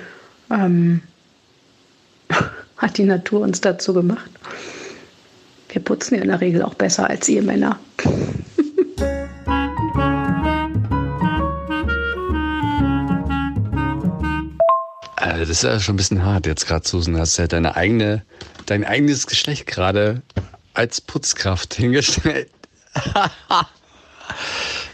ähm, 0.51 1.03
hat 2.77 2.97
die 2.97 3.05
Natur 3.05 3.41
uns 3.41 3.61
dazu 3.61 3.93
gemacht? 3.93 4.31
Wir 5.69 5.83
putzen 5.83 6.17
ja 6.17 6.23
in 6.23 6.29
der 6.29 6.41
Regel 6.41 6.63
auch 6.63 6.75
besser 6.75 7.09
als 7.09 7.29
ihr 7.29 7.43
Männer. 7.43 7.79
Das 15.51 15.65
ist 15.65 15.65
ja 15.65 15.81
schon 15.81 15.95
ein 15.95 15.97
bisschen 15.97 16.25
hart 16.25 16.47
jetzt 16.47 16.69
gerade, 16.69 16.87
Susan. 16.87 17.15
Du 17.15 17.19
hast 17.19 17.37
ja 17.37 17.49
deine 17.49 17.75
eigene, 17.75 18.25
dein 18.67 18.85
eigenes 18.85 19.27
Geschlecht 19.27 19.67
gerade 19.67 20.23
als 20.75 21.01
Putzkraft 21.01 21.75
hingestellt. 21.75 22.49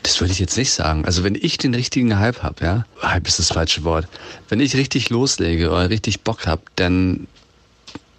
das 0.03 0.19
würde 0.19 0.33
ich 0.33 0.39
jetzt 0.39 0.57
nicht 0.57 0.73
sagen. 0.73 1.05
Also 1.05 1.25
wenn 1.25 1.35
ich 1.35 1.59
den 1.59 1.75
richtigen 1.75 2.19
Hype 2.19 2.43
habe, 2.43 2.65
ja, 2.65 2.87
Hype 3.03 3.29
ist 3.29 3.39
das 3.39 3.49
falsche 3.49 3.85
Wort. 3.85 4.09
Wenn 4.49 4.61
ich 4.61 4.75
richtig 4.77 5.11
loslege 5.11 5.69
oder 5.69 5.91
richtig 5.91 6.23
Bock 6.23 6.47
habe, 6.47 6.63
dann 6.77 7.29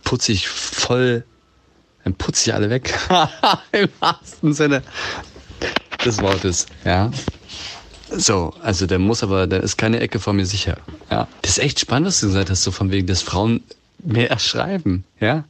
putze 0.03 0.31
ich 0.31 0.47
voll, 0.47 1.25
dann 2.03 2.13
putze 2.13 2.51
ich 2.51 2.53
alle 2.53 2.69
weg. 2.69 2.93
Im 3.71 3.89
wahrsten 3.99 4.53
Sinne 4.53 4.83
des 6.05 6.21
Wortes, 6.21 6.67
ja. 6.85 7.09
So, 8.17 8.53
also 8.63 8.87
der 8.87 8.99
muss 8.99 9.21
aber, 9.21 9.45
da 9.45 9.57
ist 9.57 9.77
keine 9.77 9.99
Ecke 9.99 10.19
vor 10.19 10.33
mir 10.33 10.45
sicher. 10.45 10.77
Ja. 11.11 11.27
Das 11.43 11.51
ist 11.51 11.63
echt 11.63 11.79
spannend, 11.79 12.07
was 12.07 12.19
du 12.19 12.27
gesagt 12.27 12.49
hast, 12.49 12.63
so 12.63 12.71
von 12.71 12.91
wegen, 12.91 13.05
dass 13.05 13.21
Frauen 13.21 13.63
mehr 13.99 14.37
schreiben, 14.39 15.03
ja. 15.19 15.43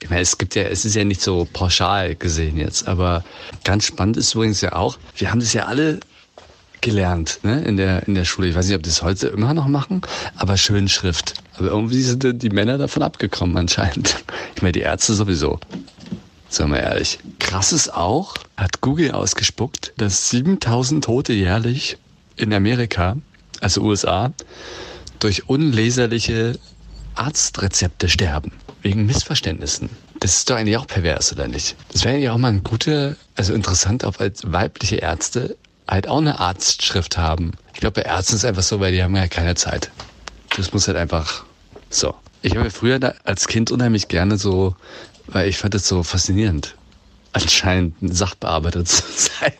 Ich 0.00 0.10
meine, 0.10 0.22
es 0.22 0.38
gibt 0.38 0.54
ja, 0.54 0.64
es 0.64 0.84
ist 0.84 0.94
ja 0.94 1.04
nicht 1.04 1.22
so 1.22 1.48
pauschal 1.52 2.14
gesehen 2.14 2.58
jetzt, 2.58 2.86
aber 2.86 3.24
ganz 3.64 3.86
spannend 3.86 4.16
ist 4.16 4.34
übrigens 4.34 4.60
ja 4.60 4.74
auch, 4.74 4.98
wir 5.16 5.30
haben 5.30 5.40
das 5.40 5.52
ja 5.54 5.64
alle 5.64 6.00
gelernt, 6.82 7.40
ne, 7.42 7.64
in 7.64 7.76
der, 7.76 8.06
in 8.06 8.14
der 8.14 8.24
Schule. 8.24 8.48
Ich 8.48 8.54
weiß 8.54 8.66
nicht, 8.66 8.76
ob 8.76 8.82
die 8.82 8.90
das 8.90 9.02
heute 9.02 9.28
immer 9.28 9.54
noch 9.54 9.66
machen, 9.66 10.02
aber 10.36 10.56
Schönschrift. 10.56 11.34
Aber 11.56 11.68
irgendwie 11.68 12.02
sind 12.02 12.42
die 12.42 12.50
Männer 12.50 12.78
davon 12.78 13.02
abgekommen 13.02 13.56
anscheinend. 13.56 14.16
Ich 14.54 14.62
meine, 14.62 14.72
die 14.72 14.80
Ärzte 14.80 15.14
sowieso. 15.14 15.58
Sagen 16.48 16.72
wir 16.72 16.80
ehrlich. 16.80 17.18
Krass 17.38 17.72
ist 17.72 17.92
auch, 17.92 18.34
hat 18.56 18.80
Google 18.80 19.12
ausgespuckt, 19.12 19.92
dass 19.96 20.30
7000 20.30 21.04
Tote 21.04 21.32
jährlich 21.32 21.98
in 22.36 22.52
Amerika, 22.52 23.16
also 23.60 23.82
USA, 23.82 24.32
durch 25.18 25.48
unleserliche 25.48 26.58
Arztrezepte 27.14 28.08
sterben. 28.08 28.52
Wegen 28.82 29.06
Missverständnissen. 29.06 29.88
Das 30.20 30.36
ist 30.36 30.50
doch 30.50 30.56
eigentlich 30.56 30.76
auch 30.76 30.86
pervers, 30.86 31.32
oder 31.32 31.48
nicht? 31.48 31.76
Das 31.92 32.04
wäre 32.04 32.18
ja 32.18 32.32
auch 32.32 32.38
mal 32.38 32.52
ein 32.52 32.62
guter, 32.62 33.16
also 33.34 33.52
interessant, 33.52 34.04
ob 34.04 34.20
als 34.20 34.50
weibliche 34.52 34.96
Ärzte 34.96 35.56
halt 35.88 36.08
auch 36.08 36.18
eine 36.18 36.38
Arztschrift 36.38 37.18
haben. 37.18 37.52
Ich 37.74 37.80
glaube, 37.80 38.02
bei 38.02 38.08
Ärzten 38.08 38.36
ist 38.36 38.42
es 38.42 38.48
einfach 38.48 38.62
so, 38.62 38.80
weil 38.80 38.92
die 38.92 39.02
haben 39.02 39.16
ja 39.16 39.28
keine 39.28 39.54
Zeit. 39.54 39.90
Das 40.56 40.72
muss 40.72 40.86
halt 40.86 40.96
einfach 40.96 41.44
so. 41.90 42.14
Ich 42.42 42.56
habe 42.56 42.70
früher 42.70 43.14
als 43.24 43.48
Kind 43.48 43.70
unheimlich 43.70 44.08
gerne 44.08 44.36
so, 44.36 44.76
weil 45.28 45.48
ich 45.48 45.58
fand 45.58 45.74
das 45.74 45.86
so 45.88 46.02
faszinierend, 46.02 46.76
anscheinend 47.32 48.00
ein 48.02 48.12
Sachbearbeiter 48.12 48.84
zu 48.84 49.02
sein. 49.14 49.52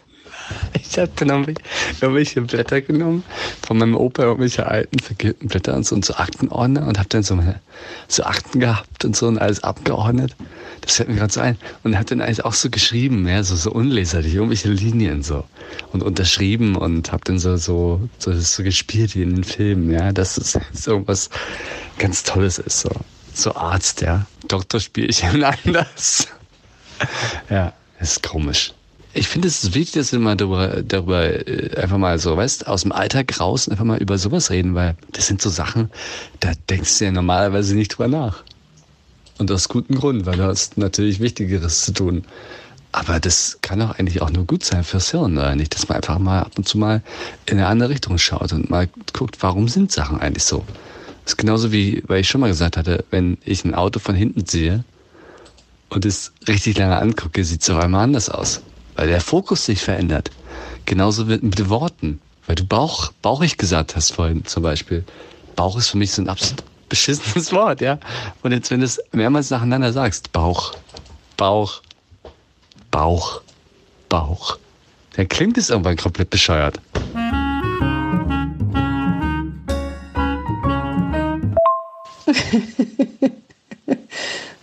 Ich 0.75 0.99
habe 0.99 1.11
dann 1.17 1.57
irgendwelche 2.01 2.41
Blätter 2.43 2.81
genommen, 2.81 3.25
von 3.67 3.79
meinem 3.79 3.97
Opa 3.97 4.23
irgendwelche 4.23 4.67
alten, 4.67 4.99
vergilbten 4.99 5.49
Blätter 5.49 5.75
und 5.75 5.85
so, 5.85 5.95
und 5.95 6.05
so 6.05 6.15
Aktenordner 6.15 6.87
und 6.87 6.99
habe 6.99 7.09
dann 7.09 7.23
so, 7.23 7.35
meine, 7.35 7.61
so 8.09 8.23
Akten 8.25 8.61
gehabt 8.61 9.05
und 9.05 9.17
so 9.17 9.27
und 9.27 9.39
alles 9.39 9.65
abgeordnet. 9.65 10.37
Das 10.83 10.97
fällt 10.97 11.09
mir 11.09 11.17
gerade 11.17 11.33
so 11.33 11.41
ein. 11.41 11.59
Und 11.83 11.97
habe 11.97 12.05
dann 12.05 12.21
eigentlich 12.21 12.45
auch 12.45 12.53
so 12.53 12.71
geschrieben, 12.71 13.27
ja, 13.27 13.43
so, 13.43 13.57
so 13.57 13.73
unleserlich, 13.73 14.35
irgendwelche 14.35 14.69
Linien 14.69 15.23
so. 15.23 15.45
Und 15.93 16.03
unterschrieben 16.03 16.77
und 16.77 17.11
habe 17.11 17.25
dann 17.25 17.39
so, 17.39 17.57
so, 17.57 18.09
so, 18.19 18.33
so 18.39 18.63
gespielt 18.63 19.17
wie 19.17 19.23
in 19.23 19.35
den 19.35 19.45
Filmen, 19.45 19.91
ja, 19.91 20.13
dass 20.13 20.37
es 20.37 20.59
so 20.73 20.93
irgendwas 20.93 21.29
ganz 21.99 22.23
Tolles 22.23 22.59
ist, 22.59 22.81
so. 22.81 22.91
So 23.37 23.55
Arzt, 23.55 24.01
ja. 24.01 24.25
Doktorspielchen 24.49 25.45
anders. 25.65 26.27
ja, 27.51 27.75
ist 28.01 28.23
komisch. 28.23 28.73
Ich 29.13 29.29
finde 29.29 29.49
es 29.49 29.75
wichtig, 29.75 29.93
dass 29.93 30.13
wir 30.13 30.19
mal 30.19 30.37
darüber, 30.37 30.83
darüber 30.83 31.47
äh, 31.47 31.77
einfach 31.77 31.99
mal 31.99 32.19
so, 32.19 32.35
weißt, 32.35 32.67
aus 32.67 32.83
dem 32.83 32.93
Alltag 32.93 33.39
raus 33.39 33.67
und 33.67 33.73
einfach 33.73 33.85
mal 33.85 33.99
über 33.99 34.17
sowas 34.17 34.51
reden, 34.51 34.75
weil 34.75 34.97
das 35.13 35.27
sind 35.27 35.43
so 35.43 35.51
Sachen, 35.51 35.91
da 36.41 36.53
denkst 36.71 36.99
du 36.99 37.05
ja 37.05 37.13
normalerweise 37.13 37.75
nicht 37.75 37.89
drüber 37.89 38.09
nach. 38.09 38.43
Und 39.39 39.53
aus 39.53 39.69
gutem 39.69 39.97
Grund, 39.97 40.25
weil 40.25 40.39
du 40.39 40.45
hast 40.45 40.79
natürlich 40.79 41.21
Wichtigeres 41.21 41.85
zu 41.85 41.93
tun. 41.93 42.25
Aber 42.93 43.21
das 43.21 43.59
kann 43.61 43.81
doch 43.81 43.99
eigentlich 43.99 44.23
auch 44.23 44.31
nur 44.31 44.47
gut 44.47 44.65
sein 44.65 44.83
fürs 44.83 45.11
Hirn, 45.11 45.37
oder 45.37 45.55
nicht? 45.57 45.75
Dass 45.75 45.89
man 45.89 45.97
einfach 45.97 46.19
mal 46.19 46.41
ab 46.41 46.53
und 46.57 46.67
zu 46.67 46.79
mal 46.79 47.03
in 47.45 47.59
eine 47.59 47.67
andere 47.67 47.91
Richtung 47.91 48.17
schaut 48.17 48.55
und 48.55 48.71
mal 48.71 48.89
guckt, 49.13 49.37
warum 49.41 49.69
sind 49.69 49.93
Sachen 49.93 50.19
eigentlich 50.21 50.45
so? 50.45 50.65
Das 51.27 51.35
ist 51.35 51.37
genauso 51.37 51.73
wie, 51.73 52.03
weil 52.07 52.21
ich 52.21 52.29
schon 52.29 52.41
mal 52.41 52.49
gesagt 52.49 52.79
hatte, 52.79 53.05
wenn 53.11 53.37
ich 53.45 53.67
ein 53.67 53.75
Auto 53.75 53.99
von 53.99 54.15
hinten 54.15 54.47
sehe 54.47 54.83
und 55.91 56.07
es 56.07 56.33
richtig 56.49 56.79
lange 56.79 56.97
angucke, 56.97 57.45
sieht 57.45 57.61
es 57.63 57.69
auf 57.69 57.83
einmal 57.83 58.05
anders 58.05 58.31
aus 58.31 58.63
weil 58.97 59.09
der 59.09 59.21
Fokus 59.21 59.67
sich 59.67 59.81
verändert. 59.81 60.31
Genauso 60.87 61.29
wird 61.29 61.43
mit 61.43 61.69
Worten, 61.69 62.21
weil 62.47 62.57
du 62.57 62.65
Bauch, 62.65 63.13
bauchig 63.23 63.59
gesagt 63.59 63.95
hast 63.95 64.13
vorhin 64.13 64.45
zum 64.45 64.63
Beispiel. 64.63 65.05
Bauch 65.55 65.77
ist 65.77 65.89
für 65.89 65.99
mich 65.99 66.13
so 66.13 66.23
ein 66.23 66.29
absolut 66.29 66.65
beschissenes 66.89 67.53
Wort, 67.53 67.81
ja. 67.81 67.99
Und 68.43 68.53
jetzt, 68.53 68.71
wenn 68.71 68.81
du 68.81 68.87
es 68.87 69.01
mehrmals 69.13 69.51
nacheinander 69.51 69.93
sagst, 69.93 70.33
Bauch, 70.33 70.75
Bauch, 71.37 71.83
Bauch, 72.91 73.43
Bauch, 74.09 74.59
dann 75.17 75.29
klingt 75.29 75.59
es 75.59 75.71
irgendwann 75.71 75.97
komplett 75.97 76.31
bescheuert. 76.31 76.81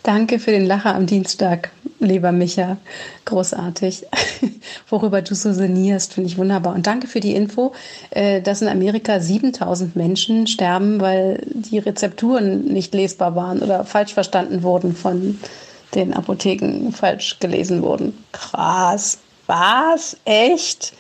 Danke 0.04 0.38
für 0.38 0.52
den 0.52 0.66
Lacher 0.66 0.96
am 0.96 1.06
Dienstag 1.06 1.72
lieber 2.04 2.32
Micha. 2.32 2.78
Großartig. 3.26 4.06
Worüber 4.90 5.22
du 5.22 5.34
so 5.34 5.54
sinnierst, 5.54 6.14
finde 6.14 6.30
ich 6.30 6.38
wunderbar. 6.38 6.76
Und 6.76 6.86
danke 6.88 7.08
für 7.08 7.22
die 7.22 7.34
Info, 7.34 7.74
äh, 8.12 8.42
dass 8.42 8.62
in 8.62 8.68
Amerika 8.68 9.22
7000 9.22 9.96
Menschen 9.96 10.46
sterben, 10.48 11.00
weil 11.00 11.42
die 11.54 11.80
Rezepturen 11.80 12.66
nicht 12.66 12.94
lesbar 12.94 13.36
waren 13.36 13.62
oder 13.62 13.86
falsch 13.86 14.14
verstanden 14.14 14.62
wurden 14.64 14.96
von 14.96 15.40
den 15.96 16.14
Apotheken, 16.14 16.92
falsch 16.92 17.40
gelesen 17.40 17.82
wurden. 17.82 18.26
Krass. 18.32 19.20
Was? 19.48 20.18
Echt? 20.26 20.94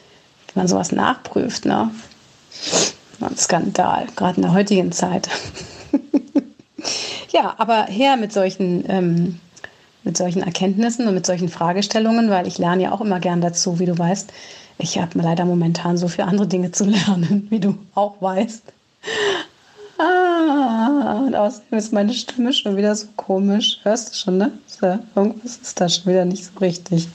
Wenn 0.53 0.61
man 0.61 0.67
sowas 0.67 0.91
nachprüft, 0.91 1.65
ne? 1.65 1.91
Ein 3.19 3.37
Skandal, 3.37 4.07
gerade 4.15 4.37
in 4.37 4.43
der 4.43 4.53
heutigen 4.53 4.91
Zeit. 4.91 5.29
ja, 7.33 7.55
aber 7.57 7.85
her 7.85 8.15
mit 8.15 8.31
solchen 8.31 8.85
ähm, 8.87 9.39
mit 10.03 10.17
solchen 10.17 10.43
Erkenntnissen 10.43 11.07
und 11.07 11.13
mit 11.13 11.25
solchen 11.25 11.49
Fragestellungen, 11.49 12.29
weil 12.29 12.47
ich 12.47 12.57
lerne 12.57 12.83
ja 12.83 12.91
auch 12.91 13.01
immer 13.01 13.19
gern 13.19 13.41
dazu, 13.41 13.79
wie 13.79 13.85
du 13.85 13.97
weißt. 13.97 14.31
Ich 14.77 14.99
habe 14.99 15.19
leider 15.19 15.45
momentan 15.45 15.97
so 15.97 16.07
viele 16.07 16.27
andere 16.27 16.47
Dinge 16.47 16.71
zu 16.71 16.85
lernen, 16.85 17.47
wie 17.49 17.59
du 17.59 17.77
auch 17.95 18.21
weißt. 18.21 18.63
Ah, 19.97 21.21
und 21.25 21.35
außerdem 21.35 21.77
ist 21.77 21.93
meine 21.93 22.13
Stimme 22.13 22.51
schon 22.51 22.75
wieder 22.75 22.95
so 22.95 23.07
komisch. 23.15 23.79
Hörst 23.83 24.13
du 24.13 24.17
schon, 24.17 24.37
ne? 24.37 24.51
Irgendwas 25.15 25.57
ist 25.57 25.79
da 25.79 25.87
schon 25.87 26.11
wieder 26.11 26.25
nicht 26.25 26.45
so 26.45 26.59
richtig. 26.59 27.07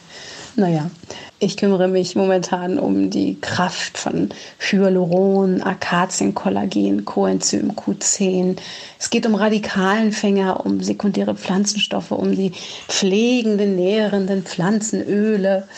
Naja, 0.57 0.91
ich 1.39 1.57
kümmere 1.57 1.89
mich 1.89 2.17
momentan 2.17 2.79
um 2.79 3.11
die 3.11 3.41
Kraft 3.41 3.97
von 3.97 4.31
Hyaluron, 4.59 5.63
Akazienkollagen, 5.63 7.05
Coenzym 7.05 7.73
Q10. 7.73 8.57
Es 8.99 9.11
geht 9.11 9.27
um 9.27 9.35
Radikalenfänger, 9.35 10.65
um 10.65 10.83
sekundäre 10.83 11.35
Pflanzenstoffe, 11.35 12.11
um 12.11 12.35
die 12.35 12.53
pflegenden, 12.89 13.77
nährenden 13.77 14.43
Pflanzenöle. 14.43 15.69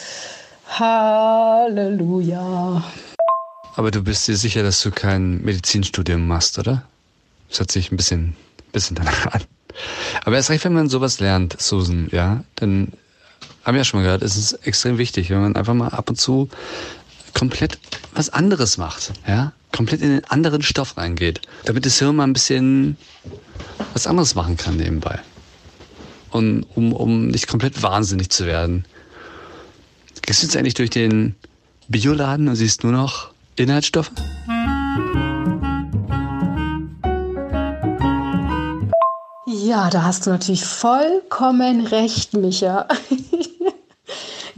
Halleluja. 0.79 2.03
Aber 3.77 3.91
du 3.91 4.03
bist 4.03 4.29
dir 4.29 4.37
sicher, 4.37 4.63
dass 4.63 4.83
du 4.83 4.91
kein 4.91 5.43
Medizinstudium 5.43 6.27
machst, 6.27 6.59
oder? 6.59 6.85
Das 7.49 7.61
hat 7.61 7.71
sich 7.73 7.93
ein 7.93 7.97
bisschen 7.97 8.37
bisschen 8.73 8.97
danach 8.97 9.27
an. 9.27 9.43
Aber 10.25 10.37
erst 10.37 10.51
recht, 10.51 10.65
wenn 10.65 10.73
man 10.73 10.89
sowas 10.89 11.21
lernt, 11.21 11.61
Susan, 11.61 12.09
ja, 12.13 12.45
dann 12.57 12.93
haben 13.65 13.75
wir 13.75 13.81
ja 13.81 13.85
schon 13.85 14.01
mal 14.01 14.05
gehört, 14.05 14.23
es 14.23 14.37
ist 14.37 14.53
extrem 14.67 14.99
wichtig, 14.99 15.31
wenn 15.31 15.41
man 15.41 15.57
einfach 15.57 15.75
mal 15.75 15.89
ab 15.89 16.09
und 16.09 16.17
zu 16.17 16.49
komplett 17.35 17.79
was 18.13 18.31
anderes 18.31 18.79
macht, 18.79 19.13
ja, 19.27 19.53
komplett 19.73 20.03
in 20.03 20.11
den 20.11 20.25
anderen 20.25 20.63
Stoff 20.63 20.97
reingeht, 20.97 21.41
damit 21.65 21.87
das 21.87 21.99
Hirn 21.99 22.17
mal 22.17 22.25
ein 22.25 22.33
bisschen 22.33 22.97
was 23.93 24.07
anderes 24.07 24.35
machen 24.35 24.57
kann 24.57 24.77
nebenbei. 24.77 25.21
Und 26.31 26.65
um, 26.75 26.93
um 26.93 27.29
nicht 27.29 27.49
komplett 27.49 27.83
wahnsinnig 27.83 28.31
zu 28.31 28.47
werden. 28.47 28.85
Gehst 30.23 30.43
du 30.43 30.47
jetzt 30.47 30.57
eigentlich 30.57 30.75
durch 30.75 30.91
den 30.91 31.35
Bioladen 31.89 32.49
und 32.49 32.57
siehst 32.57 32.85
nur 32.85 32.93
noch 32.93 33.31
Inhaltsstoffe? 33.57 34.13
Ja, 39.47 39.91
da 39.91 40.03
hast 40.05 40.27
du 40.27 40.31
natürlich 40.31 40.65
vollkommen 40.65 41.87
recht, 41.87 42.35
Micha. 42.35 42.87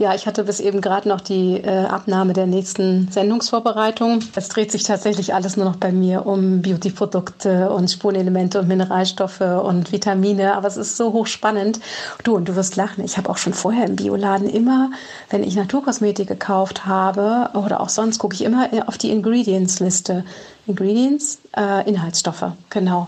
Ja, 0.03 0.13
ich 0.13 0.27
hatte 0.27 0.43
bis 0.43 0.59
eben 0.59 0.81
gerade 0.81 1.07
noch 1.07 1.21
die 1.21 1.61
äh, 1.63 1.85
Abnahme 1.85 2.33
der 2.33 2.45
nächsten 2.45 3.07
Sendungsvorbereitung. 3.09 4.19
Es 4.35 4.49
dreht 4.49 4.69
sich 4.69 4.83
tatsächlich 4.83 5.33
alles 5.33 5.55
nur 5.55 5.65
noch 5.65 5.77
bei 5.77 5.93
mir 5.93 6.25
um 6.25 6.61
Beautyprodukte 6.61 7.69
und 7.69 7.89
Spurenelemente 7.89 8.59
und 8.59 8.67
Mineralstoffe 8.67 9.39
und 9.39 9.93
Vitamine. 9.93 10.57
Aber 10.57 10.67
es 10.67 10.75
ist 10.75 10.97
so 10.97 11.13
hochspannend. 11.13 11.79
Du, 12.25 12.35
und 12.35 12.49
du 12.49 12.57
wirst 12.57 12.75
lachen. 12.75 13.05
Ich 13.05 13.15
habe 13.17 13.29
auch 13.29 13.37
schon 13.37 13.53
vorher 13.53 13.85
im 13.85 13.95
Bioladen 13.95 14.49
immer, 14.49 14.91
wenn 15.29 15.41
ich 15.41 15.55
Naturkosmetik 15.55 16.27
gekauft 16.27 16.85
habe 16.85 17.51
oder 17.57 17.79
auch 17.79 17.87
sonst, 17.87 18.19
gucke 18.19 18.35
ich 18.35 18.43
immer 18.43 18.67
auf 18.87 18.97
die 18.97 19.09
Ingredients-Liste. 19.09 20.25
Ingredients, 20.67 21.39
äh, 21.55 21.89
Inhaltsstoffe, 21.89 22.51
genau 22.69 23.07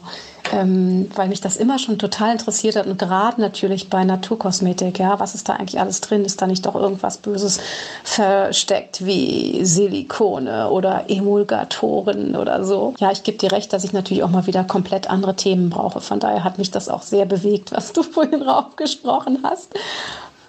ähm, 0.54 1.10
weil 1.16 1.28
mich 1.28 1.42
das 1.42 1.58
immer 1.58 1.80
schon 1.80 1.98
total 1.98 2.32
interessiert 2.34 2.76
hat 2.76 2.88
und 2.88 3.00
gerade 3.00 3.42
natürlich 3.42 3.90
bei 3.90 4.04
Naturkosmetik, 4.04 5.00
ja, 5.00 5.20
was 5.20 5.36
ist 5.36 5.50
da 5.50 5.54
eigentlich 5.54 5.80
alles 5.80 6.02
drin? 6.02 6.26
Ist 6.26 6.42
da 6.42 6.48
nicht 6.48 6.66
doch 6.66 6.76
irgendwas 6.76 7.18
Böses 7.18 7.60
versteckt 8.04 9.06
wie 9.06 9.66
Silikone 9.66 10.70
oder 10.70 11.06
Emulgatoren 11.08 12.36
oder 12.36 12.64
so? 12.64 12.94
Ja, 13.00 13.12
ich 13.12 13.24
gebe 13.24 13.38
dir 13.38 13.52
recht, 13.52 13.74
dass 13.74 13.84
ich 13.84 13.94
natürlich 13.94 14.24
auch 14.24 14.30
mal 14.30 14.48
wieder 14.48 14.64
komplett 14.64 15.10
andere 15.10 15.36
Themen 15.36 15.70
brauche. 15.70 16.02
Von 16.02 16.20
daher 16.20 16.44
hat 16.44 16.58
mich 16.58 16.72
das 16.72 16.90
auch 16.90 17.02
sehr 17.02 17.26
bewegt, 17.26 17.72
was 17.72 17.94
du 17.94 18.04
vorhin 18.16 18.42
raufgesprochen 18.42 19.40
hast. 19.44 19.74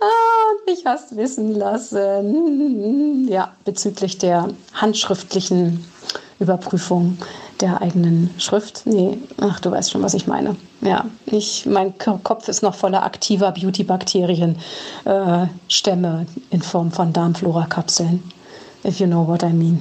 Ah, 0.01 0.71
mich 0.71 0.85
hast 0.85 1.17
wissen 1.17 1.55
lassen. 1.55 3.29
Ja, 3.29 3.53
bezüglich 3.65 4.19
der 4.19 4.49
handschriftlichen 4.75 5.85
Überprüfung 6.39 7.19
der 7.61 7.81
eigenen 7.81 8.31
Schrift. 8.39 8.83
Nee, 8.85 9.19
ach, 9.41 9.61
du 9.61 9.71
weißt 9.71 9.91
schon, 9.91 10.03
was 10.03 10.15
ich 10.15 10.27
meine. 10.27 10.57
Ja, 10.83 11.07
ich, 11.27 11.67
mein 11.67 11.95
Kopf 11.99 12.49
ist 12.49 12.63
noch 12.63 12.75
voller 12.75 13.03
aktiver 13.03 13.53
Beauty-Bakterien, 13.53 14.57
äh, 15.05 15.47
Stämme 15.69 16.27
in 16.51 16.63
Form 16.63 16.93
von 16.93 17.13
Darmflora-Kapseln. 17.13 18.23
If 18.85 19.01
you 19.01 19.07
know 19.07 19.27
what 19.27 19.43
I 19.43 19.53
mean. 19.53 19.81